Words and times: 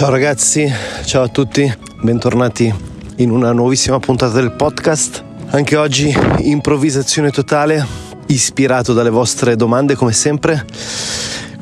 Ciao 0.00 0.08
ragazzi, 0.08 0.66
ciao 1.04 1.24
a 1.24 1.28
tutti, 1.28 1.70
bentornati 2.00 2.74
in 3.16 3.30
una 3.30 3.52
nuovissima 3.52 3.98
puntata 3.98 4.32
del 4.32 4.52
podcast. 4.52 5.22
Anche 5.50 5.76
oggi 5.76 6.10
improvvisazione 6.38 7.30
totale, 7.30 7.86
ispirato 8.28 8.94
dalle 8.94 9.10
vostre 9.10 9.56
domande 9.56 9.96
come 9.96 10.12
sempre. 10.12 10.64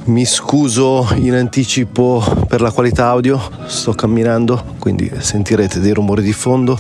Mi 0.05 0.25
scuso 0.25 1.09
in 1.17 1.35
anticipo 1.35 2.23
per 2.47 2.61
la 2.61 2.71
qualità 2.71 3.07
audio, 3.07 3.41
sto 3.67 3.93
camminando, 3.95 4.77
quindi 4.79 5.11
sentirete 5.19 5.81
dei 5.81 5.93
rumori 5.93 6.23
di 6.23 6.33
fondo. 6.33 6.79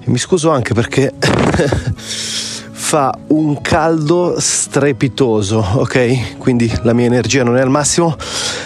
E 0.00 0.10
mi 0.10 0.18
scuso 0.18 0.50
anche 0.50 0.74
perché 0.74 1.14
fa 2.72 3.18
un 3.28 3.58
caldo 3.62 4.34
strepitoso, 4.36 5.66
ok? 5.76 6.36
Quindi 6.36 6.70
la 6.82 6.92
mia 6.92 7.06
energia 7.06 7.42
non 7.42 7.56
è 7.56 7.62
al 7.62 7.70
massimo, 7.70 8.14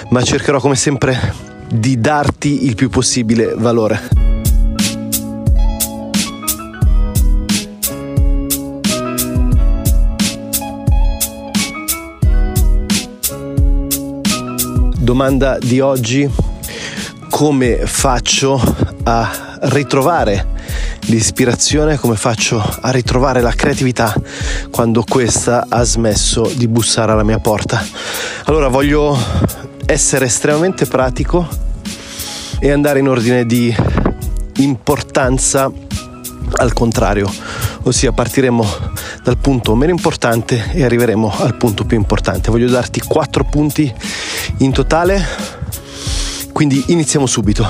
ma 0.09 0.21
cercherò 0.21 0.59
come 0.59 0.75
sempre 0.75 1.51
di 1.73 1.99
darti 1.99 2.67
il 2.67 2.75
più 2.75 2.91
possibile 2.91 3.55
valore. 3.57 4.09
Domanda 14.99 15.59
di 15.59 15.81
oggi, 15.81 16.31
come 17.31 17.81
faccio 17.87 18.61
a 19.05 19.59
ritrovare 19.63 20.49
l'ispirazione, 21.07 21.97
come 21.97 22.17
faccio 22.17 22.63
a 22.83 22.91
ritrovare 22.91 23.41
la 23.41 23.53
creatività 23.53 24.15
quando 24.71 25.05
questa 25.09 25.67
ha 25.69 25.83
smesso 25.85 26.51
di 26.55 26.69
bussare 26.69 27.13
alla 27.13 27.25
mia 27.25 27.39
porta. 27.39 27.83
Allora 28.45 28.69
voglio 28.69 29.17
essere 29.87 30.27
estremamente 30.27 30.87
pratico 30.87 31.47
e 32.59 32.71
andare 32.71 33.01
in 33.01 33.09
ordine 33.09 33.45
di 33.45 33.75
importanza 34.57 35.71
al 36.55 36.73
contrario, 36.73 37.33
ossia 37.83 38.13
partiremo 38.13 38.67
dal 39.23 39.39
punto 39.39 39.75
meno 39.75 39.93
importante 39.93 40.71
e 40.73 40.85
arriveremo 40.85 41.33
al 41.39 41.57
punto 41.57 41.85
più 41.85 41.97
importante. 41.97 42.51
Voglio 42.51 42.69
darti 42.69 43.01
quattro 43.01 43.45
punti 43.45 43.93
in 44.59 44.73
totale, 44.73 45.25
quindi 46.53 46.85
iniziamo 46.89 47.27
subito. 47.27 47.67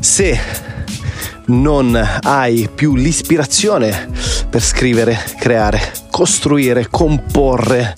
Se 0.00 0.38
non 1.46 1.98
hai 2.22 2.68
più 2.74 2.96
l'ispirazione 2.96 4.08
per 4.48 4.62
scrivere, 4.62 5.18
creare, 5.38 5.92
costruire, 6.10 6.88
comporre, 6.90 7.94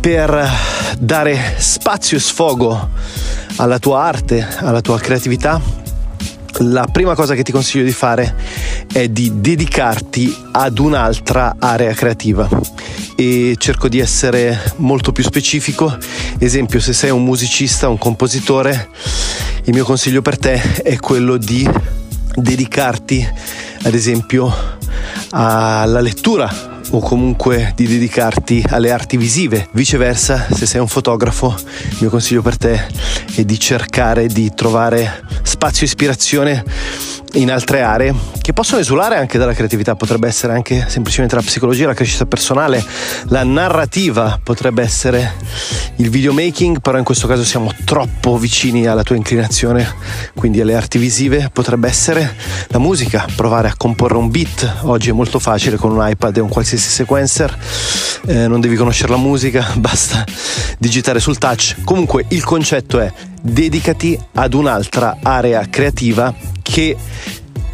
per 0.00 0.67
dare 0.98 1.54
spazio 1.58 2.16
e 2.16 2.20
sfogo 2.20 2.90
alla 3.56 3.78
tua 3.78 4.02
arte, 4.02 4.46
alla 4.58 4.80
tua 4.80 4.98
creatività, 4.98 5.60
la 6.60 6.86
prima 6.90 7.14
cosa 7.14 7.34
che 7.34 7.44
ti 7.44 7.52
consiglio 7.52 7.84
di 7.84 7.92
fare 7.92 8.34
è 8.92 9.08
di 9.08 9.40
dedicarti 9.40 10.34
ad 10.52 10.78
un'altra 10.78 11.56
area 11.58 11.92
creativa 11.92 12.48
e 13.14 13.54
cerco 13.58 13.88
di 13.88 14.00
essere 14.00 14.72
molto 14.76 15.12
più 15.12 15.22
specifico. 15.22 15.96
Esempio, 16.38 16.80
se 16.80 16.92
sei 16.92 17.10
un 17.10 17.22
musicista, 17.22 17.88
un 17.88 17.98
compositore, 17.98 18.88
il 19.64 19.74
mio 19.74 19.84
consiglio 19.84 20.22
per 20.22 20.38
te 20.38 20.82
è 20.82 20.98
quello 20.98 21.36
di 21.36 21.68
dedicarti 22.34 23.26
ad 23.82 23.94
esempio 23.94 24.52
alla 25.30 26.00
lettura 26.00 26.67
o 26.90 27.00
comunque 27.00 27.72
di 27.74 27.86
dedicarti 27.86 28.64
alle 28.68 28.90
arti 28.90 29.16
visive. 29.16 29.68
Viceversa, 29.72 30.46
se 30.52 30.66
sei 30.66 30.80
un 30.80 30.88
fotografo, 30.88 31.54
il 31.90 31.96
mio 32.00 32.10
consiglio 32.10 32.42
per 32.42 32.56
te 32.56 32.86
è 33.34 33.44
di 33.44 33.58
cercare 33.58 34.26
di 34.26 34.52
trovare 34.54 35.24
spazio 35.42 35.82
e 35.82 35.86
ispirazione 35.86 36.64
in 37.34 37.50
altre 37.50 37.82
aree 37.82 38.14
che 38.40 38.52
possono 38.52 38.80
esulare 38.80 39.16
anche 39.16 39.36
dalla 39.36 39.52
creatività, 39.52 39.94
potrebbe 39.94 40.26
essere 40.26 40.54
anche 40.54 40.86
semplicemente 40.88 41.34
la 41.34 41.42
psicologia, 41.42 41.86
la 41.86 41.94
crescita 41.94 42.24
personale, 42.24 42.82
la 43.26 43.44
narrativa, 43.44 44.40
potrebbe 44.42 44.82
essere 44.82 45.34
il 45.96 46.08
videomaking, 46.08 46.80
però 46.80 46.96
in 46.96 47.04
questo 47.04 47.26
caso 47.26 47.44
siamo 47.44 47.70
troppo 47.84 48.38
vicini 48.38 48.86
alla 48.86 49.02
tua 49.02 49.16
inclinazione, 49.16 49.86
quindi 50.34 50.60
alle 50.62 50.74
arti 50.74 50.96
visive, 50.96 51.50
potrebbe 51.52 51.88
essere 51.88 52.34
la 52.68 52.78
musica, 52.78 53.26
provare 53.36 53.68
a 53.68 53.74
comporre 53.76 54.16
un 54.16 54.30
beat, 54.30 54.76
oggi 54.82 55.10
è 55.10 55.12
molto 55.12 55.38
facile 55.38 55.76
con 55.76 55.92
un 55.92 56.08
iPad 56.08 56.38
e 56.38 56.40
un 56.40 56.48
qualsiasi 56.48 56.88
sequencer, 56.88 57.56
eh, 58.26 58.48
non 58.48 58.60
devi 58.60 58.76
conoscere 58.76 59.10
la 59.10 59.18
musica, 59.18 59.66
basta 59.76 60.24
digitare 60.78 61.20
sul 61.20 61.36
touch. 61.36 61.76
Comunque 61.84 62.24
il 62.28 62.44
concetto 62.44 62.98
è 62.98 63.12
dedicati 63.42 64.18
ad 64.34 64.54
un'altra 64.54 65.18
area 65.22 65.66
creativa 65.68 66.34
che 66.62 66.96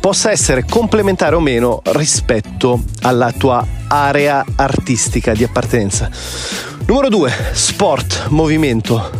possa 0.04 0.30
essere 0.30 0.66
complementare 0.68 1.34
o 1.34 1.40
meno 1.40 1.80
rispetto 1.82 2.84
alla 3.00 3.32
tua 3.32 3.66
area 3.88 4.44
artistica 4.56 5.32
di 5.32 5.44
appartenenza. 5.44 6.10
Numero 6.84 7.08
due, 7.08 7.32
sport, 7.52 8.26
movimento. 8.28 9.10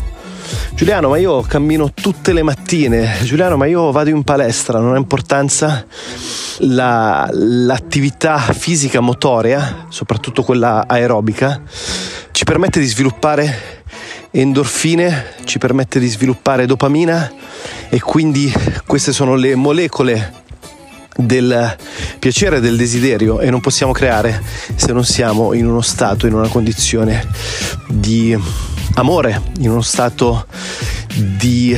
Giuliano, 0.75 1.09
ma 1.09 1.17
io 1.17 1.41
cammino 1.41 1.91
tutte 1.95 2.35
le 2.35 2.43
mattine. 2.43 3.17
Giuliano, 3.23 3.57
ma 3.57 3.65
io 3.65 3.93
vado 3.93 4.11
in 4.11 4.25
palestra, 4.25 4.79
non 4.79 4.93
ha 4.93 4.99
importanza 4.99 5.87
la, 6.59 7.31
l'attività 7.33 8.37
fisica 8.37 9.01
motoria, 9.01 9.87
soprattutto 9.89 10.43
quella 10.43 10.85
aerobica, 10.87 11.63
ci 12.31 12.45
permette 12.45 12.79
di 12.79 12.87
sviluppare 12.87 13.85
endorfine, 14.31 15.37
ci 15.45 15.57
permette 15.57 15.99
di 15.99 16.09
sviluppare 16.09 16.67
dopamina 16.67 17.33
e 17.89 18.01
quindi 18.01 18.53
queste 18.85 19.13
sono 19.13 19.35
le 19.35 19.55
molecole 19.55 20.43
del 21.17 21.77
piacere, 22.19 22.61
del 22.61 22.77
desiderio 22.77 23.41
e 23.41 23.51
non 23.51 23.61
possiamo 23.61 23.93
creare 23.93 24.43
se 24.75 24.93
non 24.93 25.05
siamo 25.05 25.53
in 25.53 25.67
uno 25.67 25.81
stato, 25.81 26.27
in 26.27 26.35
una 26.35 26.49
condizione 26.49 27.27
di 27.89 28.37
amore, 28.95 29.41
in 29.59 29.71
uno 29.71 29.83
stato 29.83 30.47
di 31.15 31.77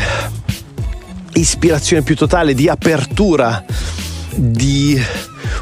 ispirazione 1.35 2.03
più 2.03 2.17
totale, 2.17 2.55
di 2.55 2.69
apertura, 2.69 3.65
di 4.35 5.01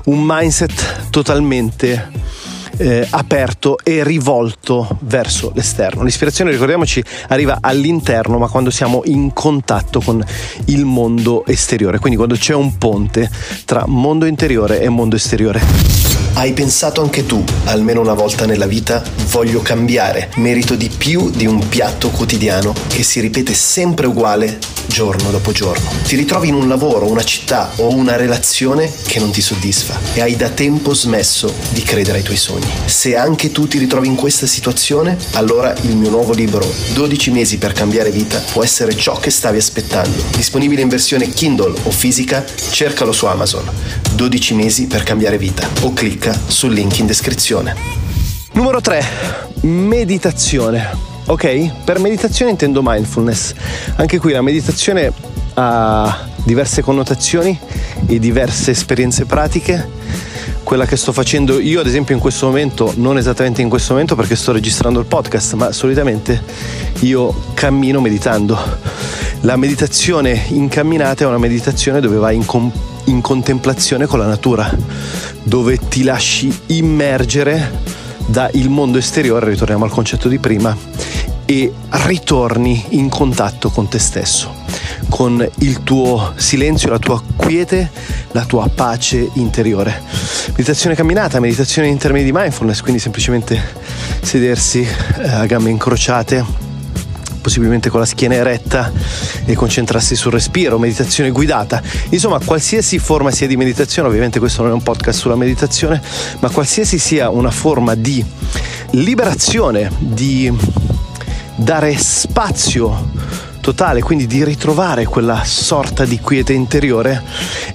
un 0.04 0.22
mindset 0.24 1.10
totalmente 1.10 2.22
eh, 2.76 3.06
aperto 3.10 3.78
e 3.82 4.02
rivolto 4.04 4.98
verso 5.00 5.52
l'esterno. 5.54 6.02
L'ispirazione, 6.02 6.50
ricordiamoci, 6.50 7.02
arriva 7.28 7.58
all'interno, 7.60 8.38
ma 8.38 8.48
quando 8.48 8.70
siamo 8.70 9.02
in 9.04 9.32
contatto 9.32 10.00
con 10.00 10.24
il 10.66 10.84
mondo 10.84 11.44
esteriore, 11.46 11.98
quindi 11.98 12.16
quando 12.16 12.36
c'è 12.36 12.54
un 12.54 12.76
ponte 12.78 13.30
tra 13.64 13.84
mondo 13.86 14.26
interiore 14.26 14.80
e 14.80 14.88
mondo 14.88 15.16
esteriore. 15.16 16.13
Hai 16.36 16.52
pensato 16.52 17.00
anche 17.00 17.26
tu, 17.26 17.44
almeno 17.66 18.00
una 18.00 18.12
volta 18.12 18.44
nella 18.44 18.66
vita, 18.66 19.00
voglio 19.28 19.62
cambiare, 19.62 20.30
merito 20.36 20.74
di 20.74 20.88
più 20.88 21.30
di 21.30 21.46
un 21.46 21.68
piatto 21.68 22.10
quotidiano 22.10 22.74
che 22.88 23.04
si 23.04 23.20
ripete 23.20 23.54
sempre 23.54 24.08
uguale 24.08 24.58
giorno 24.86 25.30
dopo 25.30 25.52
giorno. 25.52 25.90
Ti 26.04 26.16
ritrovi 26.16 26.48
in 26.48 26.54
un 26.54 26.68
lavoro, 26.68 27.10
una 27.10 27.22
città 27.22 27.72
o 27.76 27.94
una 27.94 28.16
relazione 28.16 28.92
che 29.06 29.18
non 29.18 29.30
ti 29.30 29.40
soddisfa 29.40 29.98
e 30.12 30.20
hai 30.20 30.36
da 30.36 30.48
tempo 30.48 30.92
smesso 30.92 31.52
di 31.70 31.82
credere 31.82 32.18
ai 32.18 32.24
tuoi 32.24 32.36
sogni. 32.36 32.70
Se 32.84 33.16
anche 33.16 33.50
tu 33.50 33.66
ti 33.66 33.78
ritrovi 33.78 34.08
in 34.08 34.16
questa 34.16 34.46
situazione, 34.46 35.16
allora 35.32 35.74
il 35.82 35.96
mio 35.96 36.10
nuovo 36.10 36.32
libro 36.32 36.68
12 36.94 37.30
mesi 37.30 37.58
per 37.58 37.72
cambiare 37.72 38.10
vita 38.10 38.42
può 38.52 38.62
essere 38.62 38.96
ciò 38.96 39.18
che 39.18 39.30
stavi 39.30 39.58
aspettando. 39.58 40.22
Disponibile 40.34 40.82
in 40.82 40.88
versione 40.88 41.28
Kindle 41.28 41.74
o 41.84 41.90
fisica, 41.90 42.44
cercalo 42.70 43.12
su 43.12 43.26
Amazon. 43.26 43.70
12 44.14 44.54
mesi 44.54 44.86
per 44.86 45.02
cambiare 45.02 45.38
vita 45.38 45.68
o 45.82 45.92
clicca 45.92 46.38
sul 46.46 46.72
link 46.72 46.98
in 46.98 47.06
descrizione. 47.06 47.74
Numero 48.52 48.80
3. 48.80 49.04
Meditazione. 49.62 51.12
Ok? 51.26 51.82
Per 51.82 51.98
meditazione 51.98 52.52
intendo 52.52 52.80
mindfulness. 52.82 53.54
Anche 53.96 54.18
qui 54.18 54.32
la 54.32 54.42
meditazione 54.42 55.12
ha 55.54 56.28
diverse 56.44 56.82
connotazioni 56.82 57.58
e 58.06 58.18
diverse 58.20 58.70
esperienze 58.70 59.24
pratiche. 59.24 60.02
Quella 60.62 60.86
che 60.86 60.96
sto 60.96 61.12
facendo 61.12 61.58
io, 61.58 61.80
ad 61.80 61.86
esempio, 61.86 62.14
in 62.14 62.20
questo 62.20 62.46
momento, 62.46 62.92
non 62.96 63.18
esattamente 63.18 63.62
in 63.62 63.68
questo 63.68 63.92
momento 63.92 64.14
perché 64.14 64.36
sto 64.36 64.52
registrando 64.52 65.00
il 65.00 65.06
podcast, 65.06 65.54
ma 65.54 65.72
solitamente 65.72 66.42
io 67.00 67.34
cammino 67.54 68.00
meditando. 68.00 68.56
La 69.40 69.56
meditazione 69.56 70.44
in 70.48 70.68
camminata 70.68 71.24
è 71.24 71.26
una 71.26 71.38
meditazione 71.38 72.00
dove 72.00 72.16
vai 72.16 72.36
in, 72.36 72.46
com- 72.46 72.72
in 73.04 73.20
contemplazione 73.20 74.06
con 74.06 74.18
la 74.18 74.26
natura 74.26 74.74
dove 75.42 75.78
ti 75.88 76.02
lasci 76.02 76.52
immergere 76.66 77.82
dal 78.26 78.50
mondo 78.68 78.98
esteriore, 78.98 79.50
ritorniamo 79.50 79.84
al 79.84 79.90
concetto 79.90 80.28
di 80.28 80.38
prima, 80.38 80.76
e 81.46 81.72
ritorni 81.90 82.84
in 82.90 83.08
contatto 83.08 83.68
con 83.68 83.88
te 83.88 83.98
stesso, 83.98 84.54
con 85.10 85.46
il 85.58 85.82
tuo 85.82 86.32
silenzio, 86.36 86.88
la 86.88 86.98
tua 86.98 87.22
quiete, 87.36 87.90
la 88.32 88.44
tua 88.44 88.68
pace 88.68 89.28
interiore. 89.34 90.02
Meditazione 90.48 90.94
camminata, 90.94 91.40
meditazione 91.40 91.88
in 91.88 91.98
termini 91.98 92.24
di 92.24 92.32
mindfulness, 92.32 92.80
quindi 92.80 93.00
semplicemente 93.00 93.62
sedersi 94.22 94.80
eh, 94.80 95.28
a 95.28 95.46
gambe 95.46 95.70
incrociate 95.70 96.63
possibilmente 97.44 97.90
con 97.90 98.00
la 98.00 98.06
schiena 98.06 98.36
eretta 98.36 98.90
e 99.44 99.54
concentrarsi 99.54 100.16
sul 100.16 100.32
respiro, 100.32 100.78
meditazione 100.78 101.30
guidata, 101.30 101.82
insomma 102.08 102.40
qualsiasi 102.42 102.98
forma 102.98 103.30
sia 103.30 103.46
di 103.46 103.58
meditazione, 103.58 104.08
ovviamente 104.08 104.38
questo 104.38 104.62
non 104.62 104.70
è 104.70 104.74
un 104.74 104.82
podcast 104.82 105.18
sulla 105.18 105.36
meditazione, 105.36 106.00
ma 106.38 106.48
qualsiasi 106.48 106.98
sia 106.98 107.28
una 107.28 107.50
forma 107.50 107.94
di 107.94 108.24
liberazione, 108.92 109.90
di 109.98 110.50
dare 111.56 111.94
spazio 111.98 113.10
totale, 113.60 114.00
quindi 114.00 114.26
di 114.26 114.42
ritrovare 114.42 115.04
quella 115.04 115.42
sorta 115.44 116.06
di 116.06 116.18
quiete 116.20 116.54
interiore, 116.54 117.22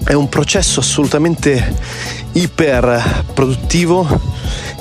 è 0.02 0.14
un 0.14 0.28
processo 0.28 0.80
assolutamente 0.80 1.76
iper 2.32 3.24
produttivo 3.32 4.08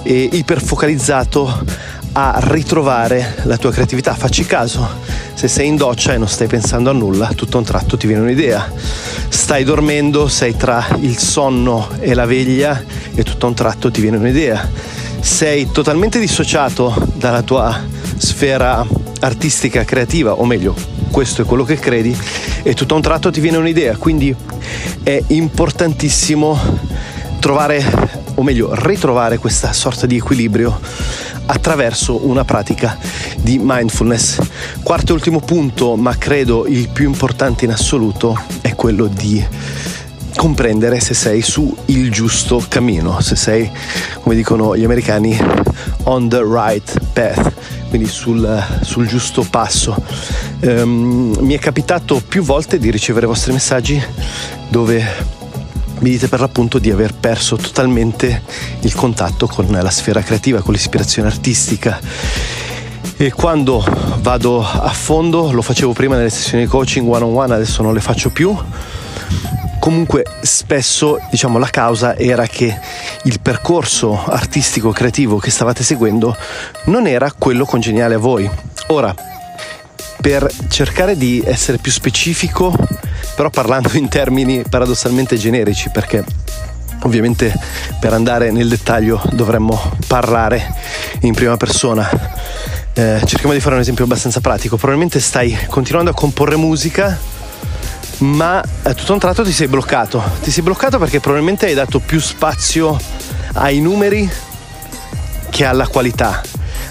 e 0.02 0.30
iper 0.32 0.64
focalizzato 0.64 1.64
a 2.20 2.40
ritrovare 2.42 3.36
la 3.44 3.56
tua 3.56 3.72
creatività. 3.72 4.14
Facci 4.14 4.46
caso, 4.46 4.88
se 5.34 5.48
sei 5.48 5.68
in 5.68 5.78
doccia 5.78 6.14
e 6.14 6.18
non 6.18 6.28
stai 6.28 6.48
pensando 6.48 6.90
a 6.90 6.94
nulla, 6.94 7.32
tutto 7.34 7.56
a 7.56 7.60
un 7.60 7.66
tratto 7.66 7.96
ti 7.96 8.08
viene 8.08 8.22
un'idea. 8.22 8.70
Stai 9.30 9.64
dormendo, 9.64 10.28
sei 10.28 10.58
tra 10.58 10.86
il 11.00 11.18
sonno 11.18 11.88
e 12.00 12.14
la 12.14 12.26
veglia 12.26 12.84
e 13.16 13.24
tutto 13.24 13.46
a 13.46 13.50
un 13.50 13.56
tratto 13.56 13.90
ti 13.90 14.02
viene 14.02 14.18
un'idea. 14.18 14.70
Sei 15.22 15.72
totalmente 15.72 16.20
dissociato 16.20 16.94
dalla 17.16 17.42
tua 17.42 17.82
sfera 18.18 18.86
artistica, 19.22 19.86
creativa, 19.86 20.34
o 20.34 20.46
meglio, 20.46 20.76
questo 21.12 21.42
è 21.42 21.46
quello 21.46 21.64
che 21.64 21.78
credi, 21.78 22.16
e 22.64 22.74
tutto 22.74 22.94
a 22.94 22.98
un 22.98 23.04
tratto 23.04 23.32
ti 23.32 23.40
viene 23.40 23.58
un'idea. 23.58 23.96
Quindi 23.96 24.36
è 25.04 25.22
importantissimo 25.28 26.60
trovare, 27.40 27.84
o 28.36 28.44
meglio, 28.44 28.72
ritrovare 28.74 29.38
questa 29.38 29.72
sorta 29.72 30.06
di 30.06 30.18
equilibrio 30.18 30.80
attraverso 31.50 32.28
una 32.28 32.46
pratica 32.46 32.98
di 33.38 33.60
mindfulness. 33.62 34.38
Quarto 34.84 35.12
e 35.12 35.16
ultimo 35.16 35.40
punto, 35.40 35.96
ma 35.96 36.16
credo 36.18 36.68
il 36.68 36.90
più 36.90 37.06
importante 37.06 37.66
in 37.66 37.72
assoluto, 37.72 38.40
è 38.62 38.76
quello 38.76 39.08
di 39.08 39.44
comprendere 40.36 41.00
se 41.00 41.14
sei 41.14 41.42
su 41.42 41.76
il 41.86 42.12
giusto 42.12 42.64
cammino, 42.68 43.20
se 43.20 43.36
sei, 43.36 43.70
come 44.22 44.36
dicono 44.36 44.78
gli 44.78 44.84
americani, 44.84 45.38
on 46.04 46.30
the 46.30 46.42
right 46.42 47.00
path, 47.14 47.52
quindi 47.90 48.08
sul, 48.08 48.64
sul 48.82 49.08
giusto 49.08 49.46
passo. 49.50 49.96
Um, 50.62 51.36
mi 51.40 51.56
è 51.56 51.60
capitato 51.60 52.22
più 52.26 52.44
volte 52.44 52.78
di 52.78 52.92
ricevere 52.92 53.26
vostri 53.26 53.54
messaggi 53.54 54.02
dove 54.70 55.29
mi 56.00 56.10
dite 56.12 56.28
per 56.28 56.40
l'appunto 56.40 56.80
di 56.80 56.92
aver 56.92 57.14
perso 57.14 57.56
totalmente 57.56 58.42
il 58.82 58.96
contatto 58.96 59.48
con 59.48 59.68
la 59.70 59.90
sfera 59.90 60.22
creativa, 60.22 60.62
con 60.62 60.74
l'ispirazione 60.74 61.28
artistica. 61.28 62.00
E 63.18 63.32
quando 63.34 63.86
vado 64.22 64.66
a 64.66 64.90
fondo, 64.90 65.52
lo 65.52 65.62
facevo 65.62 65.92
prima 65.92 66.16
nelle 66.16 66.30
sessioni 66.30 66.64
di 66.64 66.70
coaching 66.70 67.08
one 67.08 67.24
on 67.24 67.36
one, 67.36 67.54
adesso 67.54 67.82
non 67.82 67.94
le 67.94 68.00
faccio 68.00 68.30
più. 68.30 68.56
Comunque 69.80 70.26
spesso 70.42 71.20
diciamo 71.30 71.58
la 71.58 71.70
causa 71.70 72.18
era 72.18 72.46
che 72.48 72.78
il 73.24 73.40
percorso 73.42 74.24
artistico 74.26 74.92
creativo 74.92 75.38
che 75.38 75.52
stavate 75.52 75.84
seguendo 75.84 76.36
non 76.86 77.08
era 77.08 77.34
quello 77.38 77.66
congeniale 77.66 78.16
a 78.16 78.20
voi. 78.20 78.50
Ora, 78.88 79.14
per 80.22 80.50
cercare 80.70 81.18
di 81.18 81.42
essere 81.46 81.78
più 81.78 81.92
specifico 81.92 82.74
però 83.40 83.50
parlando 83.50 83.90
in 83.94 84.10
termini 84.10 84.64
paradossalmente 84.70 85.38
generici 85.38 85.90
perché 85.90 86.26
ovviamente 87.04 87.58
per 87.98 88.12
andare 88.12 88.52
nel 88.52 88.68
dettaglio 88.68 89.22
dovremmo 89.32 89.94
parlare 90.08 90.76
in 91.22 91.34
prima 91.34 91.56
persona. 91.56 92.10
Eh, 92.92 93.22
cerchiamo 93.24 93.54
di 93.54 93.62
fare 93.62 93.76
un 93.76 93.80
esempio 93.80 94.04
abbastanza 94.04 94.42
pratico. 94.42 94.76
Probabilmente 94.76 95.22
stai 95.22 95.58
continuando 95.70 96.12
a 96.12 96.14
comporre 96.14 96.58
musica, 96.58 97.18
ma 98.18 98.62
a 98.82 98.94
tutto 98.94 99.14
un 99.14 99.20
tratto 99.20 99.46
ti 99.46 99.54
sei 99.54 99.68
bloccato. 99.68 100.22
Ti 100.44 100.52
sei 100.52 100.62
bloccato 100.62 100.98
perché 100.98 101.22
probabilmente 101.22 101.68
hai 101.68 101.74
dato 101.74 102.00
più 102.00 102.20
spazio 102.20 103.00
ai 103.54 103.80
numeri 103.80 104.30
che 105.50 105.64
alla 105.64 105.88
qualità. 105.88 106.42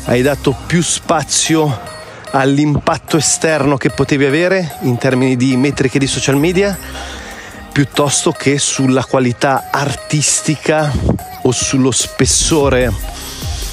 Hai 0.07 0.23
dato 0.23 0.57
più 0.67 0.83
spazio 0.83 1.98
all'impatto 2.31 3.17
esterno 3.17 3.77
che 3.77 3.91
potevi 3.91 4.25
avere 4.25 4.77
in 4.83 4.99
termini 4.99 5.37
di 5.37 5.57
metriche 5.57 5.99
di 5.99 6.07
social 6.07 6.37
media 6.37 6.77
piuttosto 7.73 8.33
che 8.33 8.59
sulla 8.59 9.05
qualità 9.05 9.69
artistica 9.71 10.93
o 11.43 11.53
sullo 11.53 11.91
spessore 11.91 12.93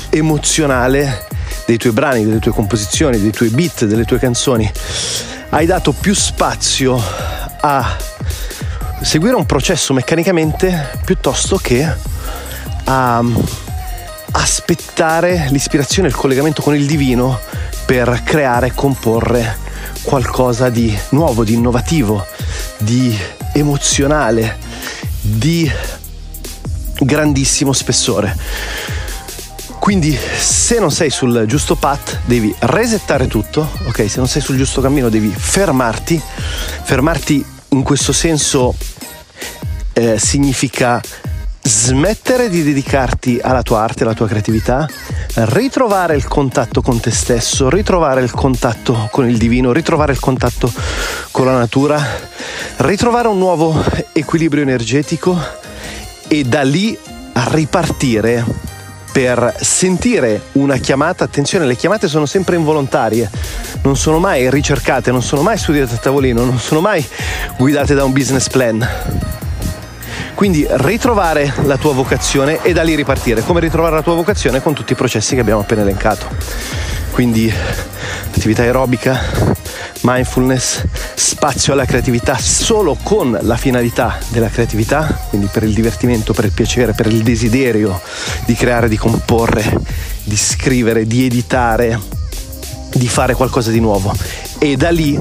emozionale 0.09 1.27
dei 1.65 1.77
tuoi 1.77 1.93
brani, 1.93 2.23
delle 2.23 2.39
tue 2.39 2.51
composizioni, 2.51 3.19
dei 3.19 3.31
tuoi 3.31 3.49
beat, 3.49 3.85
delle 3.85 4.05
tue 4.05 4.19
canzoni. 4.19 4.71
Hai 5.49 5.65
dato 5.65 5.91
più 5.91 6.13
spazio 6.13 7.01
a 7.61 7.97
seguire 9.01 9.35
un 9.35 9.45
processo 9.45 9.93
meccanicamente 9.93 10.99
piuttosto 11.03 11.57
che 11.57 11.87
a 12.83 13.23
aspettare 14.31 15.47
l'ispirazione, 15.49 16.07
il 16.07 16.15
collegamento 16.15 16.61
con 16.61 16.75
il 16.75 16.85
divino 16.85 17.39
per 17.85 18.21
creare 18.23 18.67
e 18.67 18.73
comporre 18.73 19.57
qualcosa 20.01 20.69
di 20.69 20.97
nuovo, 21.09 21.43
di 21.43 21.53
innovativo, 21.53 22.25
di 22.77 23.17
emozionale, 23.53 24.57
di 25.21 25.71
grandissimo 26.99 27.73
spessore. 27.73 28.35
Quindi 29.79 30.17
se 30.37 30.79
non 30.79 30.91
sei 30.91 31.11
sul 31.11 31.45
giusto 31.47 31.75
path 31.75 32.21
devi 32.25 32.53
resettare 32.59 33.27
tutto, 33.27 33.69
ok? 33.85 34.09
Se 34.09 34.17
non 34.17 34.27
sei 34.27 34.41
sul 34.41 34.57
giusto 34.57 34.81
cammino 34.81 35.09
devi 35.09 35.29
fermarti. 35.29 36.19
Fermarti 36.83 37.45
in 37.69 37.83
questo 37.83 38.11
senso 38.11 38.75
eh, 39.93 40.17
significa 40.17 41.01
smettere 41.67 42.47
di 42.47 42.61
dedicarti 42.61 43.39
alla 43.41 43.63
tua 43.63 43.81
arte, 43.81 44.03
alla 44.03 44.13
tua 44.13 44.27
creatività, 44.27 44.87
ritrovare 45.33 46.15
il 46.15 46.27
contatto 46.27 46.83
con 46.83 46.99
te 46.99 47.09
stesso, 47.09 47.69
ritrovare 47.69 48.21
il 48.21 48.29
contatto 48.29 49.07
con 49.11 49.27
il 49.27 49.37
divino, 49.39 49.71
ritrovare 49.71 50.11
il 50.11 50.19
contatto 50.19 50.71
con 51.31 51.47
la 51.47 51.57
natura, 51.57 51.99
ritrovare 52.77 53.29
un 53.29 53.39
nuovo 53.39 53.83
equilibrio 54.13 54.61
energetico 54.61 55.35
e 56.27 56.43
da 56.43 56.61
lì 56.61 56.95
ripartire 57.33 58.45
per 59.11 59.55
sentire 59.59 60.43
una 60.53 60.77
chiamata. 60.77 61.23
Attenzione, 61.23 61.65
le 61.65 61.75
chiamate 61.75 62.07
sono 62.07 62.27
sempre 62.27 62.57
involontarie, 62.57 63.27
non 63.81 63.97
sono 63.97 64.19
mai 64.19 64.51
ricercate, 64.51 65.09
non 65.09 65.23
sono 65.23 65.41
mai 65.41 65.57
studiate 65.57 65.95
a 65.95 65.97
tavolino, 65.97 66.45
non 66.45 66.59
sono 66.59 66.79
mai 66.79 67.03
guidate 67.57 67.95
da 67.95 68.03
un 68.03 68.11
business 68.11 68.49
plan 68.49 68.87
quindi 70.35 70.67
ritrovare 70.69 71.51
la 71.63 71.77
tua 71.77 71.93
vocazione 71.93 72.61
e 72.61 72.73
da 72.73 72.83
lì 72.83 72.93
ripartire. 72.93 73.41
Come 73.41 73.61
ritrovare 73.61 73.95
la 73.95 74.01
tua 74.01 74.13
vocazione? 74.13 74.61
Con 74.61 74.73
tutti 74.73 74.91
i 74.91 74.95
processi 74.95 75.33
che 75.33 75.41
abbiamo 75.41 75.61
appena 75.61 75.81
elencato. 75.81 76.27
Quindi 77.11 77.51
attività 78.35 78.63
aerobica, 78.63 79.17
mindfulness, 80.01 80.83
spazio 81.15 81.73
alla 81.73 81.85
creatività 81.85 82.37
solo 82.37 82.97
con 83.01 83.37
la 83.41 83.55
finalità 83.55 84.19
della 84.27 84.49
creatività, 84.49 85.17
quindi 85.29 85.47
per 85.51 85.63
il 85.63 85.73
divertimento, 85.73 86.33
per 86.33 86.45
il 86.45 86.51
piacere, 86.51 86.91
per 86.91 87.07
il 87.07 87.23
desiderio 87.23 88.01
di 88.45 88.53
creare, 88.53 88.89
di 88.89 88.97
comporre, 88.97 89.79
di 90.23 90.35
scrivere, 90.35 91.07
di 91.07 91.25
editare, 91.25 91.97
di 92.93 93.07
fare 93.07 93.33
qualcosa 93.33 93.71
di 93.71 93.79
nuovo 93.79 94.13
e 94.59 94.75
da 94.75 94.89
lì 94.89 95.19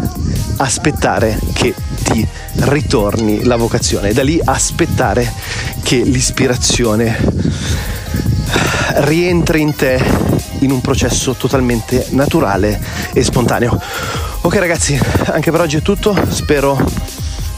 aspettare 0.56 1.38
che 1.52 1.74
ti 2.04 2.26
ritorni 2.56 3.42
la 3.42 3.56
vocazione 3.56 4.12
da 4.12 4.22
lì 4.22 4.40
aspettare 4.44 5.32
che 5.82 5.96
l'ispirazione 5.96 7.18
rientri 8.96 9.60
in 9.60 9.74
te 9.74 10.00
in 10.60 10.70
un 10.70 10.80
processo 10.80 11.34
totalmente 11.34 12.06
naturale 12.10 12.80
e 13.12 13.24
spontaneo. 13.24 13.80
Ok 14.42 14.54
ragazzi, 14.56 14.98
anche 15.26 15.50
per 15.50 15.60
oggi 15.60 15.78
è 15.78 15.82
tutto, 15.82 16.16
spero 16.28 16.78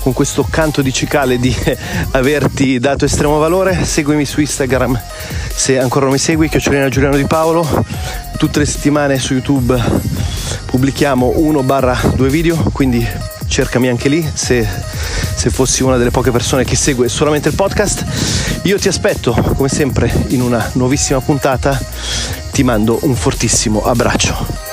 con 0.00 0.12
questo 0.12 0.46
canto 0.48 0.82
di 0.82 0.92
cicale 0.92 1.38
di 1.38 1.54
averti 2.12 2.78
dato 2.78 3.04
estremo 3.04 3.38
valore. 3.38 3.84
Seguimi 3.84 4.24
su 4.24 4.40
Instagram 4.40 4.98
se 5.52 5.78
ancora 5.80 6.04
non 6.04 6.14
mi 6.14 6.20
segui, 6.20 6.48
Chiocciolina 6.48 6.88
Giuliano 6.88 7.16
Di 7.16 7.24
Paolo. 7.24 7.84
Tutte 8.38 8.60
le 8.60 8.66
settimane 8.66 9.18
su 9.18 9.32
YouTube 9.32 9.82
pubblichiamo 10.66 11.34
1-2 11.36 12.26
video, 12.28 12.56
quindi 12.72 13.04
cercami 13.56 13.88
anche 13.88 14.10
lì 14.10 14.30
se, 14.34 14.68
se 15.34 15.48
fossi 15.48 15.82
una 15.82 15.96
delle 15.96 16.10
poche 16.10 16.30
persone 16.30 16.64
che 16.64 16.76
segue 16.76 17.08
solamente 17.08 17.48
il 17.48 17.54
podcast. 17.54 18.04
Io 18.64 18.78
ti 18.78 18.86
aspetto 18.86 19.32
come 19.56 19.70
sempre 19.70 20.12
in 20.28 20.42
una 20.42 20.72
nuovissima 20.74 21.22
puntata, 21.22 21.82
ti 22.52 22.62
mando 22.62 22.98
un 23.04 23.14
fortissimo 23.14 23.82
abbraccio. 23.82 24.65